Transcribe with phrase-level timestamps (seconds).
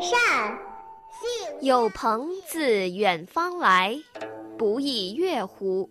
[0.00, 0.18] 善。
[1.60, 3.96] 有朋自远方来，
[4.58, 5.88] 不亦乐乎？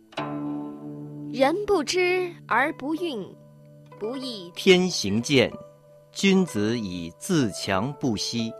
[1.32, 3.26] 人不知而不愠，
[3.98, 5.50] 不亦天行健，
[6.12, 8.52] 君子以自强不息。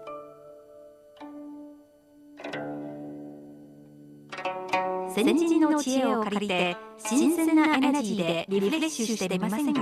[5.14, 9.82] 先人の知恵を借りて新鮮なエネルギーでリフレッシュしてみませんか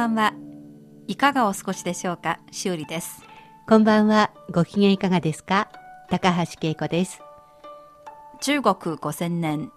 [0.00, 0.32] ばんは。
[1.08, 2.40] いかがお過ごしでしょうか？
[2.50, 3.22] 修理です。
[3.68, 4.30] こんばんは。
[4.50, 5.68] ご機嫌いかがですか？
[6.08, 7.20] 高橋恵子です。
[8.40, 9.70] 中国5000年、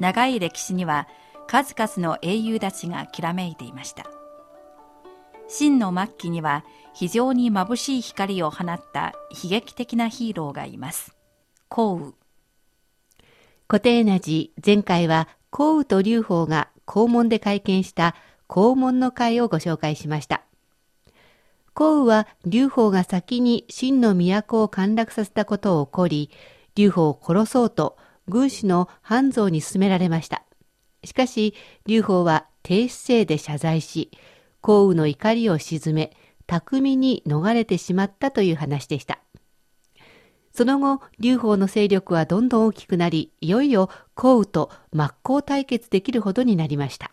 [0.00, 1.06] 長い歴史には
[1.46, 4.06] 数々の英雄たちがきらめいていました。
[5.48, 11.14] 真の末期には非常に眩しい光を放った悲劇的なヒーローがいます。
[11.68, 12.12] 降雨。
[13.66, 18.14] 固定な字、前回は降雨と劉邦が肛門で会見した
[18.48, 20.42] 黄門の会をご紹介しました。
[21.74, 26.30] 項羽は劉邦が先に秦の都を陥落させたことを起こり、
[26.74, 30.42] 劉邦を殺そうと軍師の半蔵に進められました。
[31.04, 31.54] しかし、
[31.86, 34.10] 劉邦は低姿勢で謝罪し、
[34.60, 39.20] 項羽の怒りを鎮め、巧みに逃れてしまったという話でした。
[40.52, 47.12] その後、劉邦の勢力はどんどん大きくなり、いよいよ項羽と真っ向対決できるほどになりました。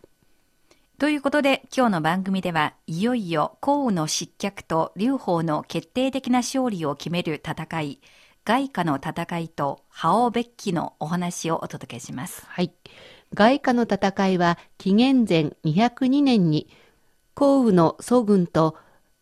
[0.97, 8.00] ということで今日の番組ではいよいよ項羽の失脚と劉邦の決定的な勝利を決める戦い
[8.45, 12.45] 外貨の戦いと覇王別記のお話をお届けします。
[12.47, 12.72] はい。
[13.33, 16.69] 外貨の戦いは紀元前202年に
[17.33, 18.77] 項羽の祖軍と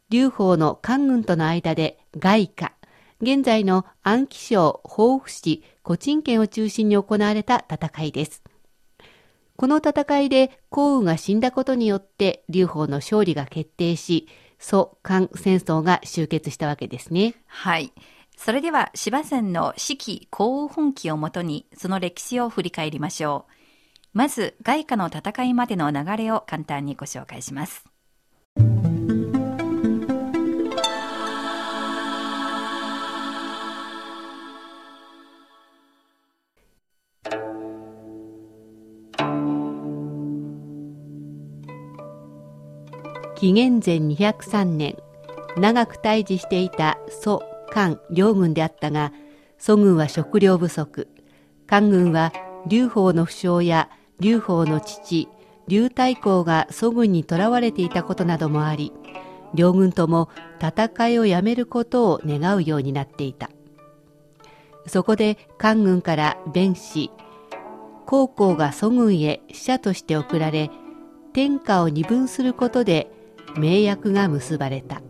[0.10, 2.74] 劉邦の官軍との間で外貨、
[3.20, 8.44] 現在の安徽省防府市古鎮県を中心に行われた戦いです。
[9.64, 14.28] この戦いで項羽が死んだことによって劉邦の勝利が決定し、
[14.60, 17.36] 蘇韓戦争が終結したわけですね。
[17.48, 17.94] はい。
[18.36, 23.52] それでは芝線の四季項羽本記をもとにその歴史を振り返りましょう。
[24.12, 27.93] まず外貨の戦いまでの流れを簡単にご紹介します。
[43.36, 44.98] 紀元前203年
[45.58, 49.12] 長く対峙していた蘇韓両軍であったが
[49.58, 51.08] 蘇軍は食料不足。
[51.68, 52.34] 韓軍は
[52.68, 53.90] 劉邦の負傷や
[54.20, 55.28] 劉邦の父
[55.68, 58.92] 劉太后が蘇軍に囚われていたことなどもあり
[59.54, 60.30] 両軍とも
[60.62, 63.50] 戦いをやめることを願うようになっていた。
[64.86, 67.10] そこで韓軍から弁士
[68.06, 70.70] 高校が蘇軍へ使者として送られ
[71.32, 73.10] 天下を二分することで
[73.56, 75.02] 盟約が結ばれた。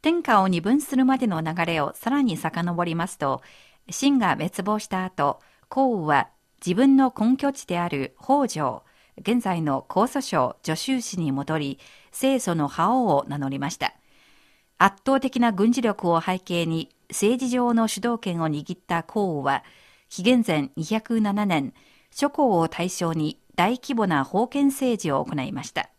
[0.00, 3.40] 天下を二分するまでの流れをさらに遡りますと
[3.88, 6.28] 秦が滅亡した後項羽は
[6.64, 8.82] 自分の根拠地である北条
[9.18, 11.78] 現在の江蘇省助州市に戻り
[12.12, 13.94] 清楚の覇王を名乗りました。
[14.76, 19.64] 圧倒的な軍事力を背景に政治上の主導権を握った項羽は
[20.14, 21.74] 紀元前207年、
[22.12, 25.90] 諸侯を対象に大規模な封建政治を行いました。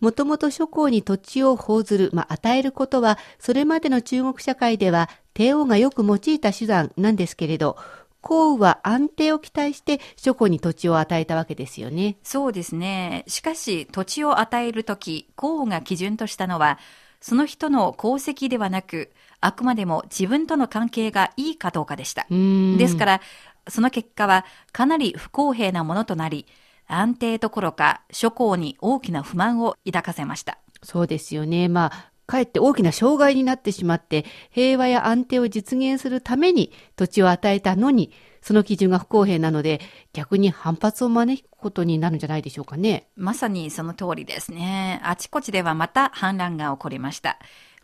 [0.00, 7.78] もともと諸侯に土地を報ずる、まあ、与えることは、それまでの中国社会では帝王がよく用いた手段なんですけれど、
[8.20, 12.18] 項羽は安定を期待して諸侯に土地を与えたわけですよね。
[12.22, 13.24] そうですね。
[13.28, 16.78] しかし、土地を与えるとき、項羽が基準としたのは、
[17.22, 19.10] その人の功績ではなく、
[19.40, 22.26] あくまでも自分との関係がいいかどうかでした。
[22.28, 23.20] ですから、
[23.68, 26.46] その結果はかなり不公平なものとなり、
[26.86, 30.58] 安定どころか諸侯に大きな不満を抱かせました。
[30.82, 31.68] そうですよね。
[31.68, 39.80] まあ、かえって大きな障害になってしまって、平和や安定を実現するために土地を与えたのに、その基準が不公平なので、
[40.12, 43.08] 逆に反発を招くことになるんじゃないでしょうかね。
[43.16, 45.00] まさにその通りですね。
[45.04, 47.38] あちこちではまた反乱が起こりました。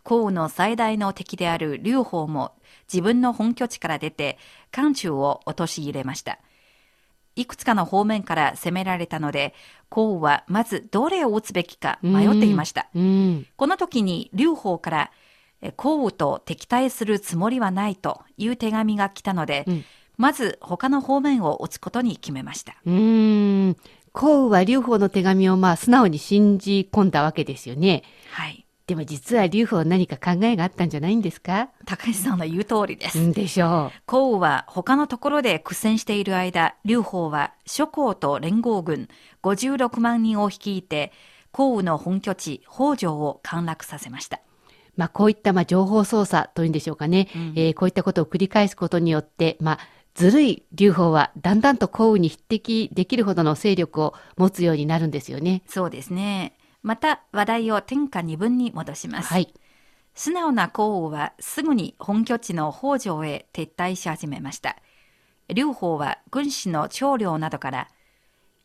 [0.07, 2.53] 項羽の最大の敵である劉邦も
[2.91, 4.37] 自分の本拠地から出て、
[4.71, 6.39] 漢中を陥れました。
[7.35, 9.53] いくつかの方面から攻められたので、
[9.89, 12.87] 項羽はまずどれを打つべきか迷っていました。
[12.93, 15.11] この時に劉邦から、
[15.75, 19.83] 項羽と敵対するつもりはないという手紙が来たので、うん、
[20.15, 22.77] まず他の方面を打つことに決めました。
[22.85, 23.75] うん。
[24.13, 28.03] 項羽は劉邦の手紙をまあ素直に信じ込んだわけですよね。
[28.31, 28.66] はい。
[28.87, 31.69] でも実は劉邦何か考えがあったんじゃないんですか？
[31.85, 33.33] 高橋さんの言う通りです。
[33.33, 34.01] でしょう。
[34.05, 39.09] 項羽は他のところで苦戦している間、劉邦は諸侯と連合軍
[39.43, 41.11] 56万人を率いて、
[41.51, 44.39] 項羽の本拠地、北条を陥落させました。
[44.95, 49.79] まあ、こういったまあ情報操作というんでしょうかね、うん、えー、こういったことを繰り返すことによって、まあ、
[50.15, 55.61] ずるい劉邦はだんだんと項羽に匹敵できるほどの勢力を持つようになるんですよね。
[55.67, 56.56] そうですね。
[56.87, 59.27] また話題を天下二分に戻します。
[59.27, 59.53] はい。
[60.15, 64.77] 素直な項羽はすぐに本拠地の北条へ撤退し始めました。
[65.49, 67.89] 劉邦は軍師の長領などから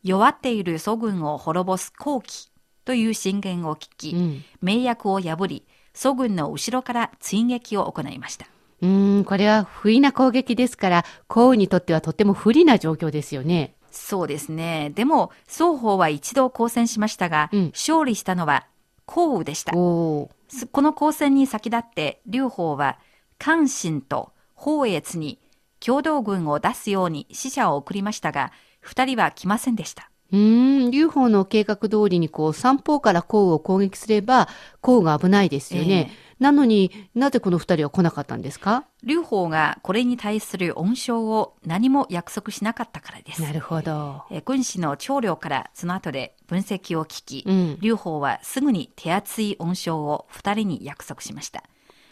[0.03, 2.49] 弱っている祖軍を滅ぼす好機
[2.85, 8.47] という進言を聞き、うん、名約を破り、祖軍の後ろから追撃を行いました。
[8.81, 13.75] うん、これは不意な攻撃ですから、項羽にとってはとても不利な状況ですよね。
[13.93, 14.91] そうですね。
[14.95, 18.65] でも、双方は一度交戦しましたが、うん、勝利したのは
[19.05, 19.71] 項羽でした。
[19.71, 22.97] この交戦に先立って、劉邦は、
[23.37, 25.39] 関心と宝越に
[25.79, 30.09] 共同軍を出すように使者を送りましたが、二人は来ませんでした。
[30.31, 34.47] うん、劉邦の計画通りにこう、三方から項羽を攻撃すれば、
[34.81, 36.11] 項羽が危ないですよね。
[36.11, 38.85] えーなのになぜこの二人は来なかったんですか？
[39.03, 43.41] 劉邦がこれに対する恩賞を何も約束しなかったからです。
[43.41, 44.23] なるほど。
[44.31, 51.63] え軍師の長領からその後で分析を聞き、うん、劉邦はすぐに手厚い恩賞を二人に約束しました。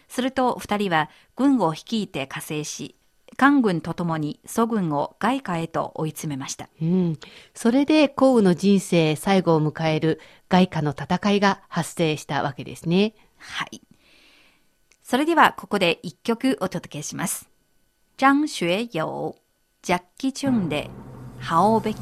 [0.08, 2.96] すると二人は軍を率いて加勢し、
[3.38, 6.68] 官軍とともに祖軍を外貨へと追い詰めました。
[6.82, 7.18] うん。
[7.54, 10.20] それで項羽の人生最後を迎える
[10.50, 13.16] 外貨の戦いが発生したわけですね。
[13.38, 13.82] はい。
[15.12, 17.50] それではここで一曲お届けします。
[18.16, 19.36] 張学友、
[19.82, 20.90] ジャッキチュンで、
[21.38, 22.00] ハオベキ。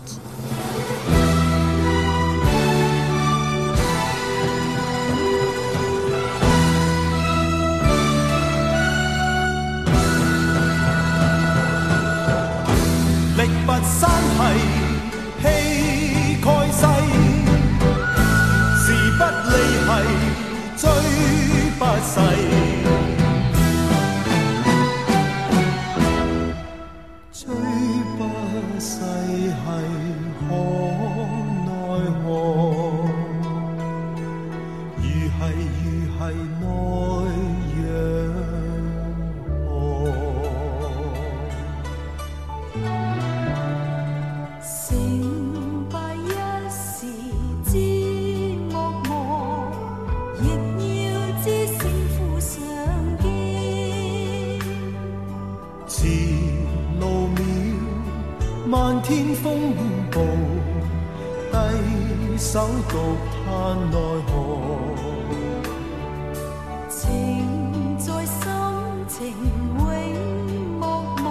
[13.36, 14.54] 力拔山兮
[15.42, 15.50] 氣
[16.44, 16.86] 蓋世，
[18.86, 19.58] 時不利
[19.88, 19.98] 兮
[20.78, 20.86] 追
[21.80, 22.69] 不逝。
[62.52, 62.98] 守独
[63.46, 64.32] 盼奈何
[66.90, 66.98] 情
[68.00, 68.42] 在心
[69.08, 69.18] 情
[69.78, 69.86] 永
[70.80, 70.84] 莫
[71.24, 71.28] 忘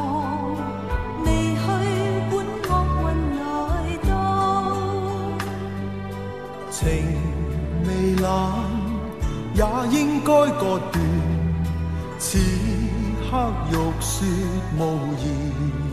[1.25, 1.67] 未去
[2.31, 2.33] 本
[2.69, 2.71] 恶
[3.03, 3.05] 运
[3.41, 3.43] 来
[4.09, 4.11] 到。
[6.71, 6.79] 情
[7.85, 7.89] 未
[8.23, 8.25] 冷
[9.55, 9.61] 也
[9.99, 11.03] 应该割断
[12.21, 12.39] 此
[13.29, 14.15] 刻欲说
[14.79, 14.81] 无
[15.25, 15.88] 言。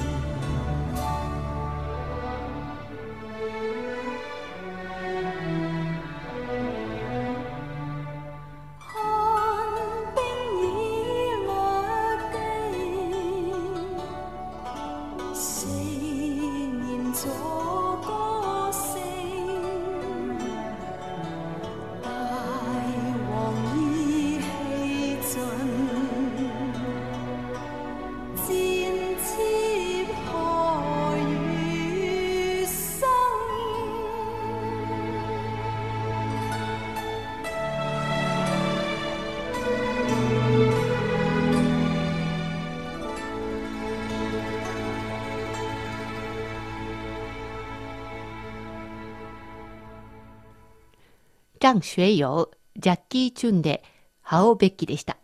[51.65, 53.83] 张学友、ジャッキー・チュンで、
[54.21, 55.17] ハオベッキでした。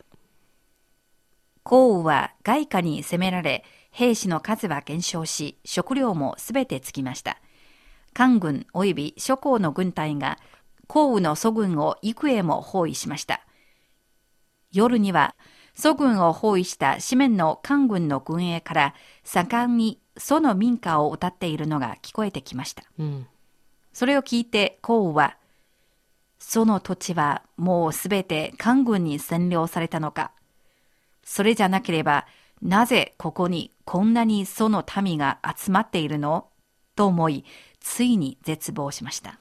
[1.62, 7.38] 降雨は外貨に攻められ、兵士の数は減少し、食料もすべてつきました。
[8.14, 10.40] 官軍及び諸侯の軍隊が
[10.88, 13.46] 降雨の祖軍を幾重も包囲しました。
[14.72, 15.36] 夜には
[15.76, 22.82] 祖軍を包囲した紙面の官軍の軍営から盛んに祖の民家を歌っているのが聞こえてきました。
[22.98, 23.28] うん、
[23.94, 25.38] それを聞いて降雨は、
[26.44, 30.32] その土地はもうすべて官軍に占領されたのか。
[31.24, 32.26] それじゃなければ、
[32.64, 36.48] なぜここにこんなにその民が集まっているの？
[36.96, 37.46] と思い、
[37.80, 39.38] ついに絶望しました。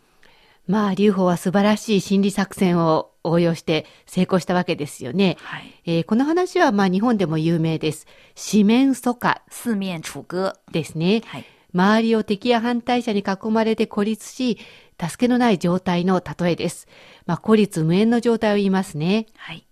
[0.66, 5.36] まあ、劉邦は素晴らしい心理作戦を応用して成功したわけですよね。
[5.40, 8.06] はい、えー、この話はまあ日本でも有名です。
[8.36, 9.42] 四面楚歌。
[9.50, 10.58] 四面楚歌。
[10.70, 11.22] ですね。
[11.26, 14.58] はい、周りを敵や反対者に囲まれて孤立し、
[15.00, 16.86] 助けのない状態の例えです。
[17.26, 19.26] まあ、孤立無縁の状態を言いますね。
[19.36, 19.66] はい。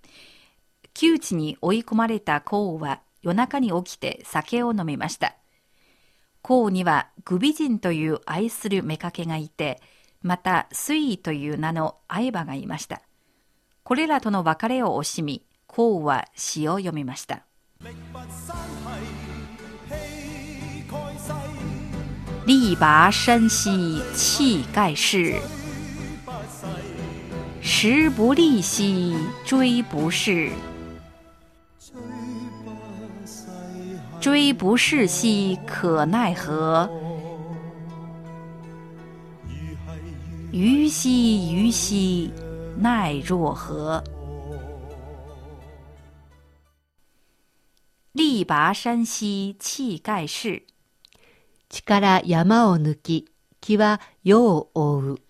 [0.94, 5.34] 窮地に追い込まれた項は夜中に起きて酒を飲みました。
[6.40, 9.80] 項にはグビ人という愛する妾がいて、
[10.22, 13.02] また水位という名の相場がいました。
[13.84, 17.44] これらとの別れを惜しみ、項は詩を読みました。
[22.48, 25.38] 力拔山兮气盖世，
[27.60, 29.14] 时不利兮
[29.44, 30.50] 骓不逝。
[34.18, 36.90] 骓不逝兮可奈何？
[40.50, 42.32] 虞兮虞兮
[42.78, 44.02] 奈若何？
[48.12, 50.62] 力拔山兮气盖世。
[51.68, 55.20] 力山を抜き、木は世を覆う。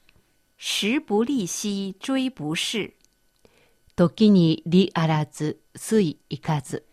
[0.57, 2.95] 時不利兮骓不逝。
[3.97, 6.85] 時に利あらず、水いかず。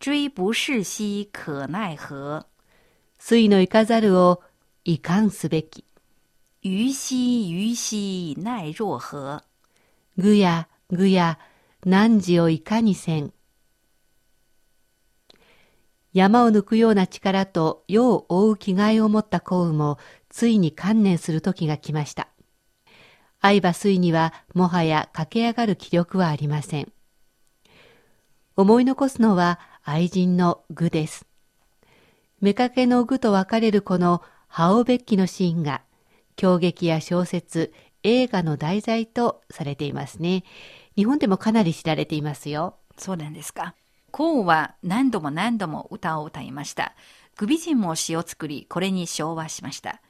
[0.00, 2.46] 骓不逝兮可奈何。
[3.18, 4.42] 水のいかざるを
[4.84, 5.84] いかんすべき。
[6.62, 9.42] 虞兮虞兮奈若何？
[10.18, 11.38] ぐやぐや
[11.86, 13.32] 汝をいかにせん。
[16.12, 19.98] 山を抜くような力と世を覆う気概を持った幸運も
[20.28, 22.28] ついに観念する時が来ました。
[23.40, 26.92] 相葉水にはもはや駆け上がる気力はありません。
[28.56, 31.26] 思い残すのは愛人の具です。
[32.42, 35.82] 妾の具と別れるこのハオベッキのシーンが
[36.36, 40.44] 狂劇や小説、映画の題材とされていますね。
[40.96, 42.76] 日本でもかなり知られていますよ。
[42.98, 43.74] そうなんですか。
[44.10, 46.94] コウは何度も何度も歌を歌いました。
[47.36, 50.02] グビ人も詩を作り、これに昭和しました。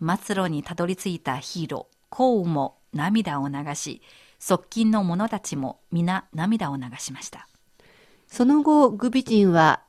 [0.00, 4.02] 末路にたどり着いたヒーロー、コウも涙を流し、
[4.38, 7.48] 側近の者たちも皆涙を流しました。
[8.28, 9.82] その後、グビ人は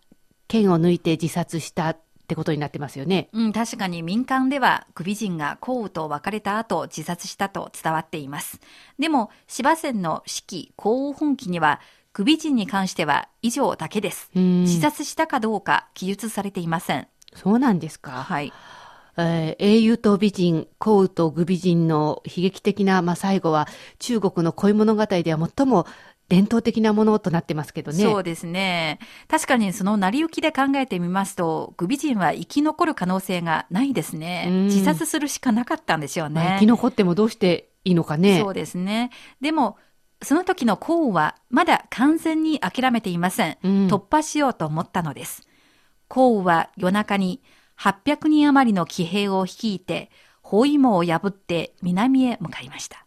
[0.48, 3.30] 剣を抜いて自殺したってことになってますよね。
[3.34, 8.60] うん、確かに民間では、グビ人が降雨と別れた後自殺したと伝わっています。
[9.00, 11.80] でも、芝線の四季、降雨本記には、
[12.18, 14.32] クビ人に関しては以上だけです。
[14.34, 17.08] 自殺したかどうか記述されていません。
[17.36, 18.10] そうなんですか。
[18.10, 18.52] はい。
[19.18, 23.68] えー、英雄と美人、幸雨と愚美人の悲劇的な、まあ、最後は
[24.00, 25.86] 中国の恋物語では最も
[26.28, 28.00] 伝統的なものとなってますけどね。
[28.00, 28.98] そうですね。
[29.28, 34.48] 確かにその成り行きで考えてみますと、グビ人は生き残る可能性がないですね。
[34.66, 36.34] 自殺するしかなかったんでしょうね。
[36.34, 38.42] まあ、生き残ってもどうしていいのかね。
[38.42, 39.12] そうですね。
[39.40, 39.78] でも、
[40.22, 43.58] その時の項はまだ完全に諦めていません。
[43.64, 45.48] うん、突破しようと思ったのです。
[46.08, 47.42] 項は夜中に
[47.80, 50.10] 800人余りの騎兵を率いて、
[50.42, 53.04] 包囲網を破って南へ向かいました。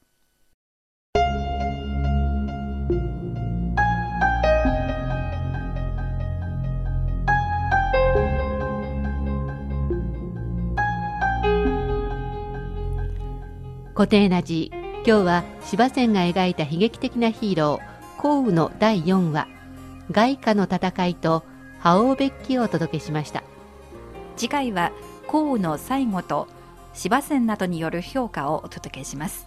[13.95, 14.73] 固定な字
[15.07, 19.49] 今日は芝線が描いた悲劇的なヒーロー降雨の第4話
[20.11, 21.43] 外貨の戦いと
[21.79, 23.43] 覇王ベッキをお届けしました。
[24.37, 24.93] 次回は
[25.27, 26.49] 降雨の最後と
[26.93, 29.47] 芝線などによる評価をお届けします。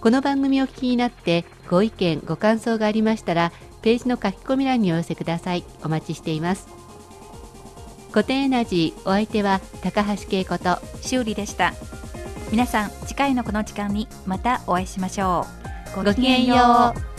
[0.00, 5.64] この番組を聞きになってご意見ご感想がありましたらページの書き込み欄にお寄せください。
[5.84, 6.66] お待ちしています。
[8.10, 11.74] 固定エナジーお相手は高橋恵子と修理でした
[12.50, 15.46] 皆さん次回のこの時間にまたお会いしましょ
[15.96, 16.04] う。
[16.04, 17.09] ごきげんよう。